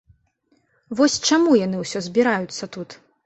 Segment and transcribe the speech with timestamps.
[1.01, 2.89] Вось, чаму яны ўсё збіраюцца тут?